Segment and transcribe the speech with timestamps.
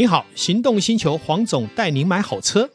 [0.00, 2.70] 你好，行动星球黄总带您买好车。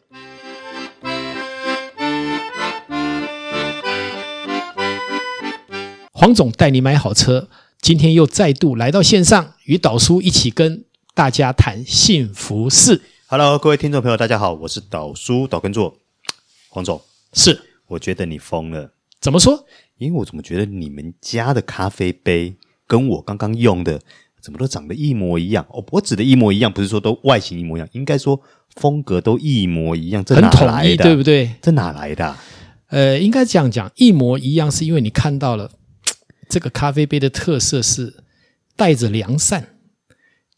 [6.11, 7.49] 黄总带你买好车，
[7.81, 10.85] 今天又再度来到线上，与导叔一起跟
[11.15, 13.01] 大家谈幸福事。
[13.25, 15.97] Hello，各位听众朋友，大家好，我是导叔导根座
[16.69, 17.01] 黄总。
[17.33, 18.93] 是，我觉得你疯了。
[19.19, 19.65] 怎么说？
[19.97, 22.55] 因为我怎么觉得你们家的咖啡杯
[22.85, 23.99] 跟我刚刚用的。
[24.45, 25.83] 怎么都长得一模一样哦！
[25.89, 28.39] 我指的一模一样，不是说都外形一模一样，应该说
[28.75, 30.23] 风格都一模一样。
[30.23, 30.57] 这哪来的？
[30.59, 31.49] 很统一，对不对？
[31.63, 32.43] 这哪来的啊？
[32.89, 35.71] 呃，应该这样讲，一模一样，是因为你看到了
[36.47, 38.23] 这个咖啡杯的特色是
[38.75, 39.77] 带着良善，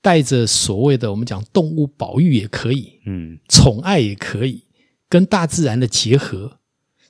[0.02, 4.66] 带着所谓的我们讲动物保育也可以，嗯，宠爱也可以，
[5.08, 6.60] 跟大自然的结合。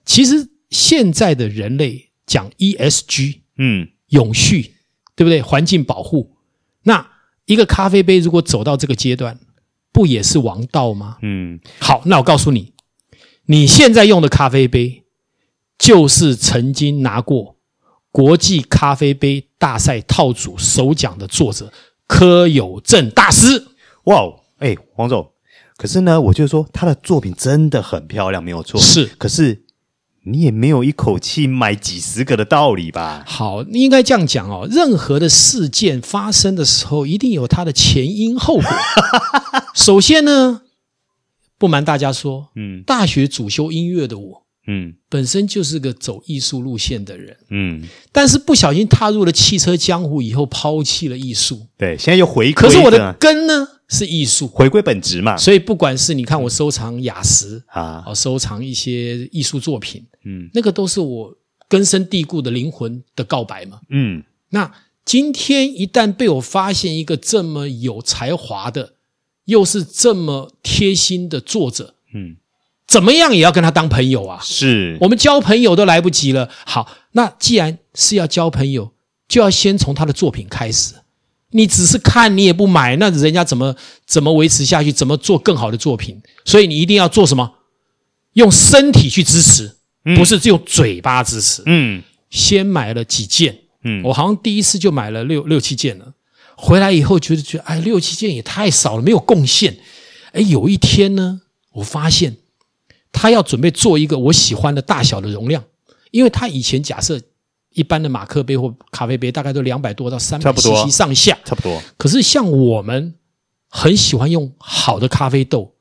[0.05, 4.73] 其实现在的人类讲 ESG，嗯，永续，
[5.15, 5.41] 对不对？
[5.41, 6.36] 环境保护。
[6.87, 7.05] 那
[7.43, 9.37] 一个咖啡杯如果走到这个阶段，
[9.91, 11.17] 不也是王道吗？
[11.21, 12.71] 嗯，好，那我告诉你，
[13.47, 15.03] 你现在用的咖啡杯，
[15.77, 17.57] 就是曾经拿过
[18.09, 21.73] 国际咖啡杯大赛套组首奖的作者
[22.07, 23.67] 柯有正大师。
[24.05, 25.33] 哇哦，哎，黄总，
[25.75, 28.79] 可是呢，我就说他的作品真的很漂亮，没有错。
[28.79, 29.66] 是，可是。
[30.29, 33.23] 你也没有一口气买几十个的道理吧？
[33.25, 34.67] 好，你应该这样讲哦。
[34.69, 38.65] 任何的事件发生的时候，一定有它的前因后果。
[39.73, 40.61] 首先呢，
[41.57, 51.67] 不瞒大家说，嗯，大学主修音乐的我，嗯，本身就是个走艺术路线的人，嗯，但是不小心踏入了汽车江湖以后，抛弃了艺术。
[51.77, 52.53] 对，现在又回归。
[52.53, 53.67] 可是我的根呢？
[53.89, 55.37] 是艺术，回归本质嘛。
[55.37, 61.33] 所以不管是你看我收藏雅石啊，收藏一些艺术作品，嗯，那个都是我
[61.69, 63.79] 根深蒂固的灵魂的告白嘛。
[63.89, 64.69] 嗯，那
[65.05, 68.95] 今天一旦被我发现一个这么有才华的，
[69.45, 72.35] 又是这么贴心的作者，嗯，
[72.85, 74.39] 怎么样也要跟他当朋友啊。
[74.43, 76.49] 是，我们交朋友都来不及了。
[76.65, 78.91] 好，那既然是要交朋友，
[79.29, 80.95] 就要先从他的作品开始。
[81.51, 83.73] 你只是看，你也不买，那人家怎么
[84.05, 84.91] 怎么维持下去？
[84.91, 86.21] 怎么做更好的作品？
[86.43, 87.53] 所以你一定要做什么？
[88.33, 89.76] 用身体去支持，
[90.15, 91.63] 不是只有嘴巴支持。
[91.65, 96.13] 嗯，先买了几件，嗯，我好像第一次就买了六六七件了。
[96.55, 99.77] 回来以后觉得觉得，哎，六七件也太少了，没有贡献。
[100.31, 101.41] 哎，有一天呢，
[101.73, 102.37] 我发现
[103.11, 105.63] 他要准备做一个我喜欢的大小的容量，
[106.11, 107.21] 因为他以前假设。
[107.73, 111.79] 一般的马克杯或咖啡杯大概都两百多到三百 CC 上下，差不多。
[111.95, 113.13] 可是像我们
[113.69, 115.75] 很喜欢用好的咖啡豆，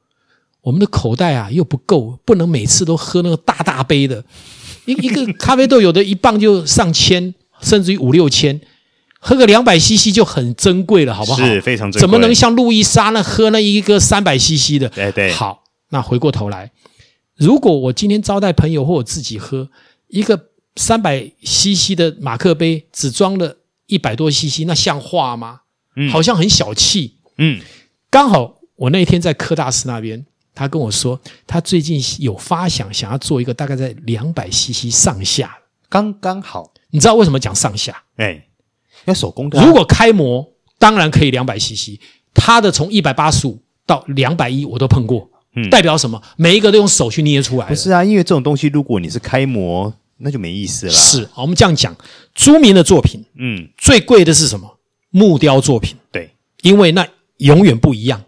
[0.66, 4.24] 我们的口袋啊又不够，不能每次都喝那个大大杯的。
[4.84, 8.60] 一一个咖啡豆有的一磅就上千，甚至于五六千，
[9.20, 11.46] 喝个两百 CC 就很珍贵了，好不好？
[11.46, 12.00] 是非常珍贵。
[12.00, 14.88] 怎么能像路易莎那喝那一个三百 CC 的？
[14.88, 15.30] 对对。
[15.30, 16.72] 好，那回过头来，
[17.36, 19.70] 如果我今天招待朋友或我自己喝
[20.08, 20.48] 一个。
[20.78, 23.56] 三百 CC 的马克杯只装了
[23.86, 25.60] 一百多 CC，那像话吗？
[25.96, 27.14] 嗯，好像很小气。
[27.38, 27.58] 嗯，
[28.10, 30.26] 刚好我那天在科大师那边，
[30.56, 35.56] 他跟我说，他最近有发想，想要做一个大概在两百 CC 上下，
[35.88, 36.72] 刚刚好。
[36.90, 38.02] 你知道为什么讲上下？
[38.16, 38.44] 哎，
[39.04, 39.64] 要手工的啊。
[39.66, 40.44] 如果开模，
[40.78, 42.00] 当然可以两百 CC，
[42.34, 45.30] 他的从一百八十五到两百一我都碰过。
[45.54, 46.20] 嗯，代表什么？
[46.36, 47.66] 每一个都用手去捏出来。
[47.66, 49.94] 不是啊，因为这种东西，如果你是开模。
[50.18, 50.92] 那就没意思了。
[50.92, 51.94] 是，我们这样讲，
[52.34, 54.78] 朱明的作品，嗯，最贵的是什么？
[55.10, 55.94] 木雕作品。
[56.10, 56.30] 对，
[56.62, 57.06] 因为那
[57.36, 58.24] 永远不一样，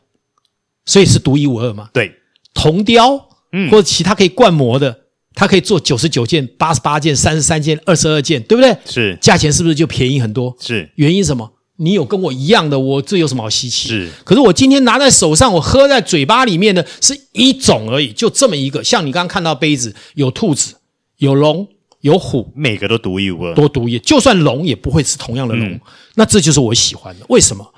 [0.85, 1.89] 所以是独一无二嘛。
[1.95, 2.15] 对，
[2.59, 5.05] 铜雕，嗯，或者其他可以灌模的，
[5.35, 8.77] 它可以做九十九件、八十八件、三十三件、二十二件，对不对？
[8.85, 10.57] 是，价钱是不是就便宜很多？
[10.59, 11.53] 是，原因什么？
[11.77, 13.89] 你有跟我一样的，我这有什么好稀奇？
[13.89, 18.83] 是，可是我今天拿在手上，我喝在嘴巴里面的是一种而已，就这么一个。
[18.83, 20.75] 像你刚刚看到杯子，有兔子，
[21.19, 21.69] 有龙。
[22.01, 23.99] 有虎，每个都独一无二，多独一。
[23.99, 25.81] 就算龙也不会是同样的龙，嗯、
[26.15, 27.27] 那这就是我喜欢的。
[27.29, 27.75] 为什么？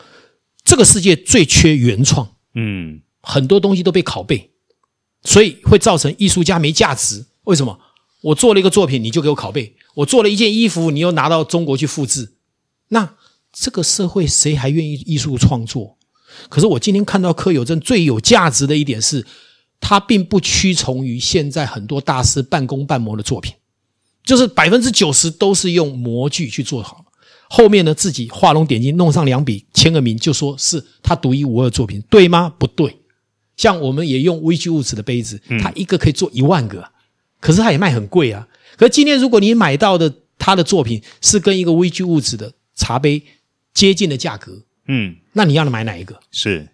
[0.62, 4.50] 这个世界最缺原创，嗯，很多东西都被拷贝，
[5.22, 7.26] 所以会造成艺术家没价值。
[7.44, 7.78] 为什么？
[8.22, 12.34] 我做了一个作品，你就给我拷贝；我做了一件衣服，你又拿到中国去复制。
[12.88, 13.14] 那
[13.52, 15.96] 这个社会谁还愿意艺术创作？
[16.49, 19.26] 可是我今天看到柯有正最有价值的一点是，
[19.81, 23.55] 他并不屈从于现在很多大师半工半模的作品。
[24.23, 27.06] 就是百分之九十都是用模具去做好，
[27.49, 32.52] 后面呢自己画龙点睛，弄上两笔，签个名，就说是他独一无二的作品，对吗？
[32.58, 33.00] 不对。
[33.61, 36.83] 像我们也用 VG Woods 的杯子，它一个可以做一万个，
[37.41, 38.49] 可是它也卖很贵啊。
[38.79, 43.23] 可是今天如果你买到的他的作品是跟一个 VG Woods 的茶杯
[43.75, 46.19] 接近的价格，嗯，那你要买哪一个？
[46.31, 46.67] 是。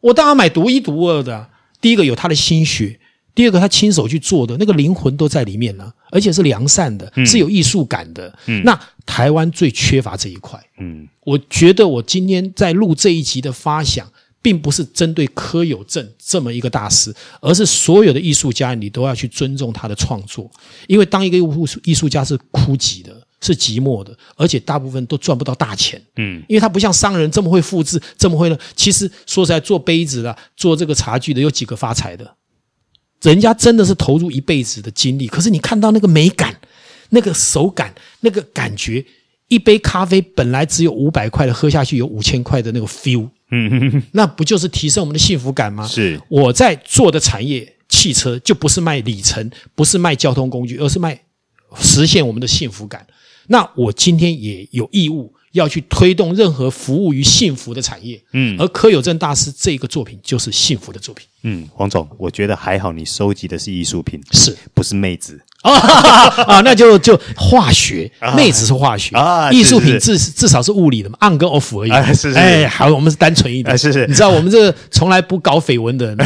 [0.00, 1.48] 我当然买独一独二的啊。
[1.80, 3.00] 第一个有他的心血，
[3.34, 8.38] 第二个他亲手去做的那个灵魂都在里面呢，而且是良善的，是有艺术感的。
[8.44, 10.62] 嗯，那台湾最缺乏这一块。
[10.78, 14.06] 嗯，我觉得我今天在录这一集的发想，
[14.44, 20.50] 并不是针对柯有正这么一个大师，而是所有的艺术家，你都要去尊重他的创作，
[20.86, 23.26] 因为当一个艺术艺术家是枯寂的。
[23.40, 26.00] 是寂寞的，而且大部分都赚不到大钱。
[26.16, 28.56] 嗯，因为他不像商人这么会复制， 这么会呢。
[28.74, 32.36] 其实说实在，做杯子的、做这个茶具的，有几个发财的？
[33.20, 35.26] 人家真的是投入一辈子的精力。
[35.26, 36.58] 可是你看到那个美感、
[37.10, 39.04] 那个手感、那个感觉，
[39.48, 43.28] 一杯咖啡本来只有五百块的，喝下去有五千块的那个 feel。
[43.54, 45.86] 嗯哼哼，那不就是提升我们的幸福感吗？
[45.86, 46.20] 是。
[46.28, 51.20] 我在做的产业，汽车就不是卖里程，不是卖交通工具，而是卖
[51.78, 53.06] 实现我们的幸福感。
[53.46, 65.72] 那我今天也有义务要去推动任何服务于幸福的产业，嗯，而柯有正大师这个作品就是幸福的作品，嗯，黄总，我觉得还好，你收集的是艺术品，是不是妹子啊？
[66.46, 76.18] 啊，那就就化学，妹子是化学啊，艺术品至至少是物理的嘛，on 跟 off 而已，是是，哎，好，我们是单纯一点，是是，你知道我们这个从来不搞绯闻的人，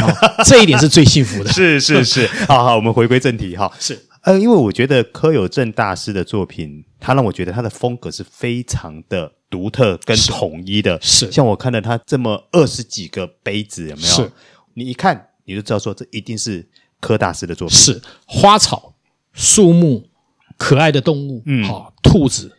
[0.45, 4.05] 这一点是最幸福的，是是是， 好好，我们回归正题哈，是。
[4.23, 10.99] 呃，因为我觉得柯有正大师的作品，他让我觉得他的风格是非常的独特跟统一的。
[11.01, 14.13] 是，是像我看了他这么二十几个杯子，有没有？
[14.15, 14.31] 是，
[14.73, 16.67] 你一看你就知道说，这一定是
[16.99, 17.77] 柯大师的作品。
[17.77, 18.88] 是花草、
[19.39, 20.09] 树木、
[20.57, 22.57] 可爱的动物，嗯，好，兔子、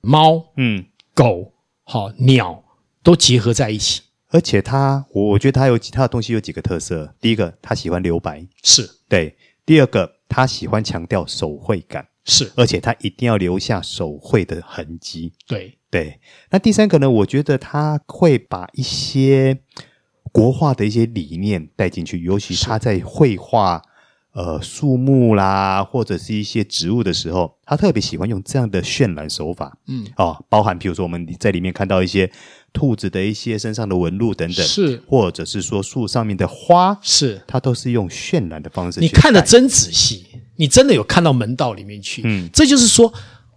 [0.00, 2.62] 猫，嗯，狗，好，鸟
[3.02, 4.02] 都结合在一起。
[4.28, 7.12] 而且他，我我觉得他有其他的东西有几个特色。
[7.20, 9.36] 第一个，他喜欢留白，是对。
[9.66, 10.20] 第二个。
[10.32, 15.32] 他喜欢强调手绘感，是，而且他一定要留下手绘的痕迹。
[15.44, 17.10] 对对，那第三个呢？
[17.10, 19.58] 我觉得他会把一些
[20.30, 23.82] 国画的一些理念带进去，尤其他在绘画
[24.32, 29.76] 呃树木啦，或者是一些植物的时候，他特别喜欢用这样的渲染手法。
[29.88, 32.30] 嗯，哦，包含比如说我们在里面看到一些
[32.72, 39.00] 兔子的一些身上的纹路等等，是，或者是说树上面的花，是，他都是用渲染的方式。
[39.00, 40.26] 你看得真仔细。
[40.56, 42.20] 你真的有看到门道里面去？
[42.22, 43.10] 嗯，这就是说，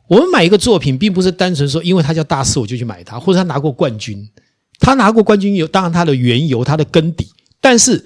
[0.08, 4.26] 我们买一个作品，并不是单纯说，因为它叫大师，我就去买它，或者他拿过冠军。
[4.80, 7.28] 他拿过冠军有，当然他的缘由，他的根底，
[7.60, 8.06] 但是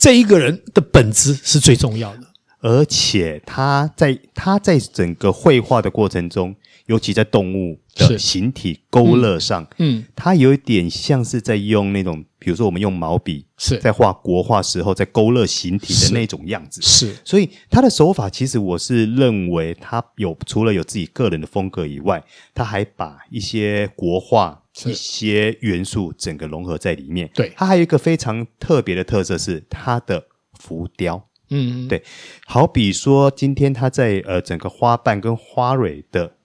[0.00, 2.22] 这一个人的本质是最重要的。
[2.58, 6.56] 而且他在他在整个绘画的过程中，
[6.86, 12.24] 尤其在动物的形体勾勒上，嗯，他有一点像是在用那种。
[12.40, 16.80] 比如说，我们用毛笔是在画国画时候，在勾勒形体的那种样子。
[16.80, 27.30] 是，所以他的手法其实我是认为，他有除了有自己个人的风格以外，他还把一些国画一些元素整个融合在里面。
[27.34, 30.24] 对，他还有一个非常特别的特色是他的
[30.58, 31.28] 浮雕。
[31.50, 32.02] 嗯，对，
[32.46, 36.36] 好比说今天他在呃整个花瓣跟花蕊的。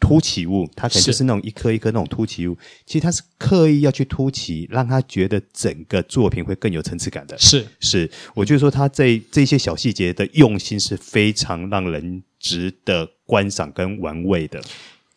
[0.00, 2.56] 凸起物，它可能就是那种一颗一颗那种凸起物。
[2.86, 7.38] 其实它是刻意要去凸起，让他觉得整个作品会更有层次感的。
[7.38, 14.60] 是是，我就说他这这些小细节的用心是非常让人值得观赏跟玩味的。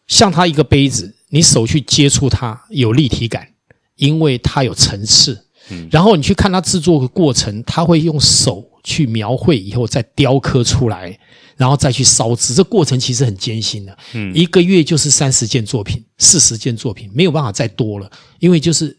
[0.05, 3.53] 像他一个杯子，你手去接触它有立体感，
[3.95, 5.47] 因为它有层次。
[5.69, 11.17] 嗯，然后你去看他制作的过程，他会用手去描绘，以后再雕刻出来。
[11.55, 13.95] 然后再去烧制，这过程其实很艰辛的。
[14.13, 18.97] 嗯，一个月就是三十件作品，四十件作品，没有办法再多了，因为就是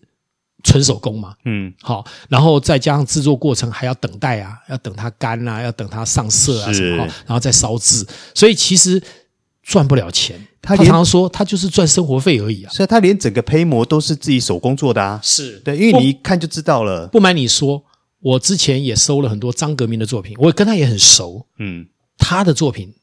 [0.62, 1.34] 纯手工嘛。
[1.46, 9.02] 嗯，好，然后再加上制作过程还要等待啊，要等它干啊，要等它上色啊什么，然后再烧制，所以其实
[9.64, 10.40] 赚不了钱。
[10.64, 12.72] 他常常说，他就是赚生活费而已啊。
[12.72, 15.20] 所以他连整个胚膜都是自己手工做的啊。
[15.22, 17.06] 是对，因为你一看就知道了。
[17.08, 17.84] 不瞒你说，
[18.20, 21.46] 我之前也收了很多张革命的作品，我跟他也很熟。
[21.58, 21.86] 嗯。
[22.16, 22.94] 他的作品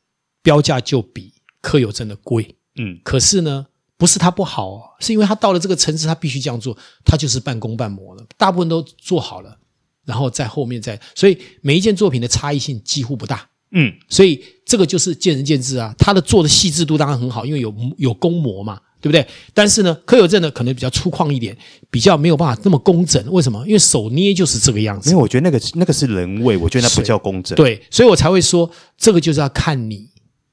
[0.41, 9.58] 标价就比柯有真的贵，嗯，可是呢，不是他不好，哦是因为他到了这个层次，他必须这样做，他就是半工半模了，大部分都做好了，
[10.06, 18.80] 然后在后面再，所以每一件作品的差异性几乎不大，嗯，所以这个就是见仁见智啊，他的做的细致度当然很好，因为有有工模嘛。
[19.04, 19.28] 对不对？
[19.51, 21.58] 但是呢，柯有正呢可能比较粗犷一点，
[21.90, 23.20] 比较没有办法那么工整。
[23.32, 23.66] 为什么？
[23.66, 25.10] 因为手捏就是这个样子。
[25.10, 27.56] 因为我觉得那个那个是人为，我觉得那不叫工整。
[27.56, 30.08] 对，所以我才会说，这个就是要看你。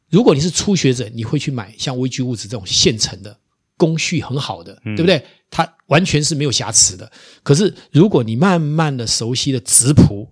[0.09, 3.39] 如果你是初学者，你会去买像微距物质这种现成的
[3.77, 5.23] 工序很好的，对不对？
[5.51, 7.13] 它完全是没有瑕疵的。
[7.43, 10.27] 可是如果你慢慢的熟悉了直朴，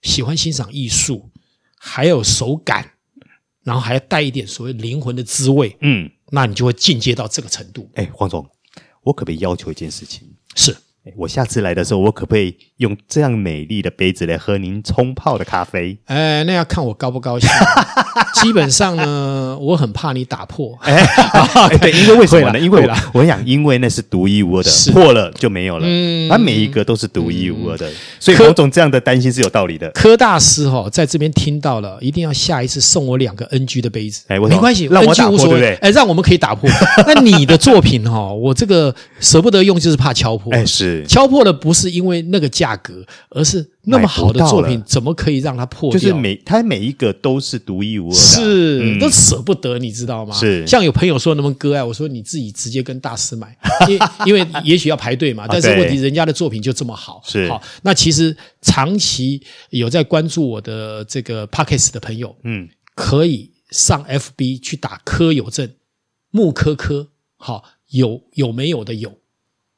[0.00, 1.29] 喜欢欣赏艺术，
[1.82, 2.92] 还有手感，
[3.64, 6.10] 然后还要带一点所谓灵魂的滋味，嗯。
[6.32, 7.90] 那你就会进阶到这个程度。
[7.94, 8.48] 哎，黄总，
[9.02, 10.32] 我可不可以要求一件事情？
[10.54, 10.76] 是，
[11.16, 15.96] 我下次来的时候，我可不可以用这样美丽的杯子来喝您冲泡的咖啡？
[16.06, 17.48] 哎，那要看我高不高兴。
[18.40, 20.76] 基本上呢，我很怕你打破。
[20.82, 22.58] 哎，哎 对，因为为什么呢？
[22.58, 25.84] 因为我想，因为那是独一无二的，破了就没有了。
[25.86, 29.90] 嗯，它每一个都是独一无二的，所以柯总这样的担心是有道理的。
[29.90, 34.22] 柯大师哈，在这边听到了，一定要下一次送我两个 NG 的杯子。
[34.28, 35.74] 哎，没关系，让我打破，对不对？
[35.76, 36.70] 哎，让我们可以打破。
[37.06, 40.52] 那你的作品哈，我这个舍不得用，就是怕敲破。
[40.54, 43.70] 哎，是敲破的，不是因为那个价格，而是。
[43.84, 45.98] 那么好的作品，怎么可以让它破掉？
[45.98, 50.34] 就是每它每一个都是独一无二的，是、嗯、都舍不得，你知道吗？
[50.38, 53.56] 是像有朋友说那么割爱，我说你自己直接跟大师买，
[53.88, 55.46] 因为因为也许要排队嘛。
[55.48, 57.60] 但是问题人家的作品就这么好，是好。
[57.80, 65.70] 那其实长期有在关注我的这个 Podcast 的朋友，嗯，可以上 FB 去打柯有正，
[66.30, 69.10] 木科科，好有有没有的有。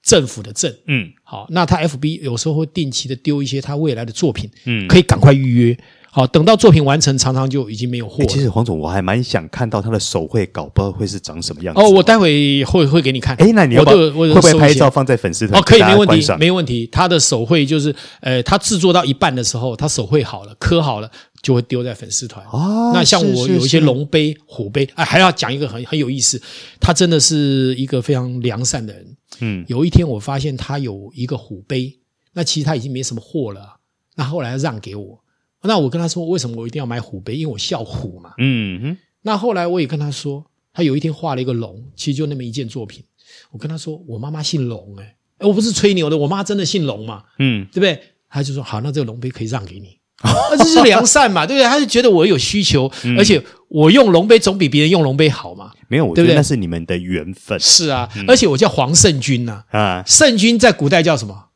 [0.02, 5.78] 政府的政，嗯，好，那他 FB 有时候会定期的丢一些他未来的作品，嗯，可以赶快预约，
[6.14, 8.26] 好，等到作品完成，常常就已经没有货了。
[8.26, 11.80] 其实黄总，我还蛮想看到他的手绘稿，不知道会是长什么样子。
[11.80, 13.34] 哦，我待会会会给你看。
[13.36, 15.58] 诶，那你要不会不会拍照放在粉丝团？
[15.58, 16.86] 哦，可以，没问题，没问题。
[16.88, 21.10] 他的手绘就是，呃，他制作到一半的时候，他手绘好了，刻好了。
[21.42, 22.46] 就会丢在粉丝团。
[22.52, 26.40] 哦，那像我有一些龙杯、虎杯，哎，还要讲一个很很有意思。
[26.78, 29.16] 他真的是一个非常良善的人。
[29.40, 31.98] 嗯，有一天我发现他有一个虎杯，
[32.34, 33.78] 那其实他已经没什么货了。
[34.14, 35.18] 那后来让给我，
[35.64, 37.36] 那我跟他说，为什么我一定要买虎杯？
[37.36, 38.32] 因为我笑虎嘛。
[38.38, 38.96] 嗯哼。
[39.22, 43.04] 那后来我也跟他说，他有一天画了一个龙，其实就那么一件作品。
[43.50, 47.22] 我跟他说，我妈妈姓龙，哎，我不是吹牛的，我妈真的姓龙嘛。
[47.38, 48.00] 嗯，对不对？
[48.28, 49.98] 他就说好，那这个龙杯可以让给你。
[50.24, 51.68] 那这是良善嘛， 对不对？
[51.68, 55.72] 他就觉得我有需求，嗯、而且我用龙杯总比别人用龙杯好嘛。
[55.88, 57.58] 没有，我觉得那是你们的缘分。
[57.60, 59.64] 是啊，嗯、而且我叫黄圣君呐。
[59.70, 61.50] 啊，圣君在古代叫什么？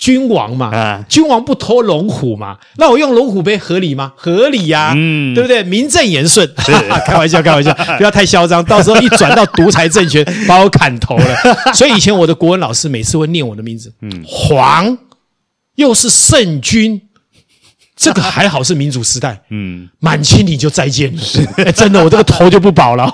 [0.00, 0.74] 君王嘛。
[0.74, 2.56] 啊，君王不偷龙虎嘛。
[2.78, 4.12] 那我用龙虎杯合理吗？
[4.16, 5.62] 合理呀、啊，嗯，对不对？
[5.62, 6.44] 名正言顺。
[6.64, 6.72] 是
[7.06, 11.72] 开玩笑，开玩笑， 不要太嚣张，到时候一转到独裁政权， 把我砍头了。
[11.74, 14.96] 所以以前我的国文老师每次会念我的名字，嗯，黄，
[15.76, 17.02] 又是圣君。
[18.00, 21.22] 这个还好是民主时代，嗯，满清你就再见了，
[21.58, 23.04] 哎，真的，我这个头就不保了。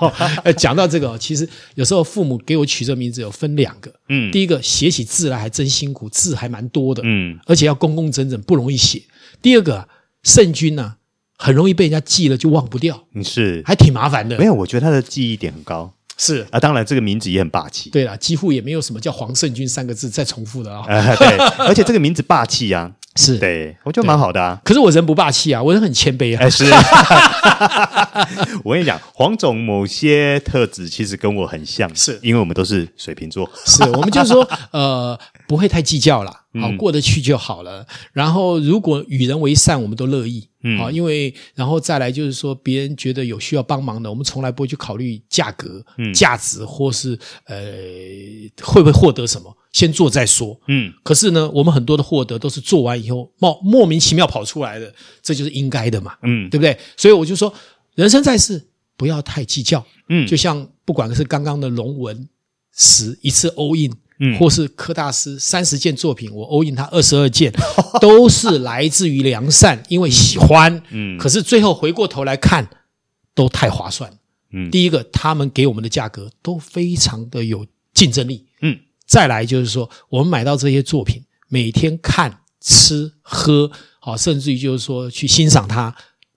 [0.44, 9.02] 哎，讲到这个，其实有时候父母给我取这名字有分两个，嗯，第一个写起字来还真辛苦，字还蛮多的，嗯，而且要工工整整，不容易写。
[9.42, 9.88] 第二个，
[10.22, 10.94] 圣君呢，
[11.36, 14.38] 很容易被人家记了就忘不掉，嗯，是，还挺麻烦的。
[14.38, 17.90] 没有，我觉得他的记忆点很高，是啊，当然这个名字也很霸气。
[17.90, 20.84] 对了，几乎也没有什么叫黄圣君三个字再重复的啊。
[21.16, 22.92] 对，而且这个名字霸气啊。
[23.16, 24.60] 是对，我觉得蛮好的啊。
[24.62, 26.42] 可是我人不霸气啊，我人很谦卑啊。
[26.42, 26.66] 哎，是。
[28.62, 33.48] 我跟你讲，黄总某些特质其实跟我很像，是因为我们都是水瓶座。
[33.64, 37.86] 是我们就是说，呃，不会太计较啦，好过得去就好了。
[38.12, 40.48] 然后如果与人为善，我们都乐意。
[40.62, 47.56] 嗯，好，因为然后再来就是说，别人觉得有需要帮忙的，我们从来不会去考虑价格、嗯、价值或是呃
[48.62, 49.56] 会不会获得什么。
[49.72, 54.90] 先做再说，嗯，可是呢，我们很多的获得都是做完以后冒莫名其妙跑出来的，
[55.22, 56.76] 这就是应该的嘛，嗯，对不对？
[56.96, 57.52] 所以我就说，
[57.94, 62.26] 人生在世不要太计较，嗯，就像不管是刚刚的龙文
[62.74, 67.52] 十一次 all in，嗯，或是柯大师三十件作品，我 all in 他二十二件，
[68.00, 72.68] 都是来自于良善，因为喜欢，嗯，可是最后回过头来看，
[73.34, 74.12] 都太划算，
[74.52, 78.78] 嗯，第一个他们给我们的价格都非常的有竞争力，嗯。
[79.06, 83.70] 再来就是说，我们买到这些作品，每天看、吃、喝，
[84.00, 85.94] 好，甚至于就是说去欣赏它，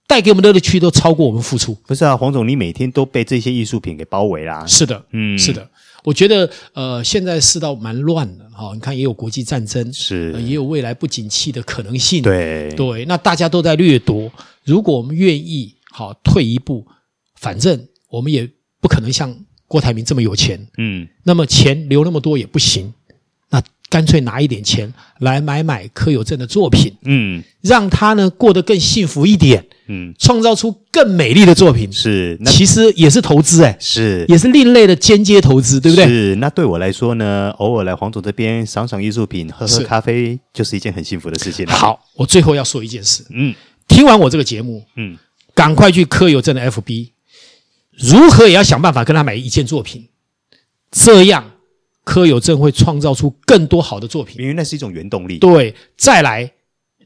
[0.10, 1.75] 带给我们的乐趣都超过我们付出。
[1.86, 4.66] 不是啊，黄总，你每天都被这些艺术品给包围啦。
[4.66, 5.70] 是的，嗯，是的。
[6.04, 12.24] 我觉得，呃，现在世道蛮乱的，哈，你看也有国际战争，是，也有未来不景气的可能性。
[12.24, 14.32] 对，对，那大家都在掠夺。
[14.66, 16.86] 如果我们愿意，好，退一步，
[17.36, 18.50] 反正我们也
[18.82, 19.34] 不可能像。
[19.70, 22.99] 郭台铭这么有钱，嗯，那么钱留那么多也不行，那
[23.89, 36.05] 干脆拿一点钱来买买柯有正的作品，嗯，让他呢过得更幸福一点，嗯，创造出更美丽的作品，是，那其实也是投资哎，是，也是另类的间接投资，对不对？
[36.05, 41.65] 是，那对我来说呢，偶尔来黄总这边赏赏艺术品，喝喝咖啡，是就是一件很幸福的事情。
[41.65, 43.55] 好，我最后要说一件事，嗯，
[43.88, 45.17] 听完我这个节目，嗯，
[45.55, 47.10] 赶快去柯有正的 FB。
[47.98, 50.08] 如何也要想办法跟他买一件作品，
[50.89, 51.51] 这样
[52.10, 55.38] 柯有正会创造出更多好的作品，因为那是一种原动力。
[55.38, 56.51] 对，再来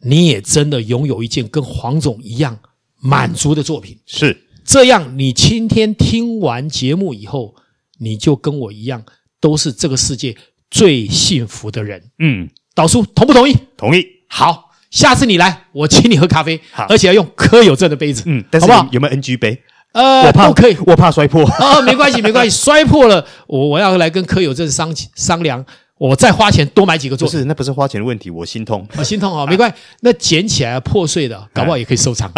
[0.03, 2.57] 你也真的拥有一件跟黄总一样
[3.01, 3.99] 满足的作品。
[4.05, 7.53] 是这样，你今天听完节目以后，
[7.97, 9.03] 你就跟我一样，
[9.41, 10.37] 都是这个世界
[10.71, 12.01] 最幸福的人。
[12.19, 13.53] 嗯，导叔同不同意？
[13.75, 14.07] 同意。
[14.29, 18.89] 好，下次你来，我请你喝咖啡，而且要用柯有正的杯子，嗯，但是好不好？
[18.93, 19.61] 有没有 NG 杯？
[19.93, 20.77] 呃，我怕都可以。
[20.85, 21.45] 我怕摔破。
[21.45, 25.63] 啊， 没关系，没关系，摔破了，我我要来跟柯有正商商量，
[25.97, 27.27] 我再花钱多买几个座。
[27.27, 28.85] 不是，那不是花钱的问题，我心痛。
[28.97, 32.29] 我心痛 啊，没关系，那捡起来破碎的，搞不好也可以收藏。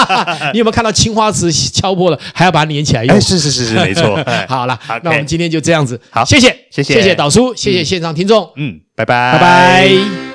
[0.52, 3.14] 你有没有看到青花瓷敲破了，还要把它粘起来用？
[3.14, 4.18] 哎，是是是是，没错。
[4.48, 6.00] 好了，那我们今天就这样子。
[6.10, 8.50] 好，谢谢，谢谢，谢谢导叔，谢谢现场听众。
[8.56, 10.31] 嗯，拜拜，拜拜。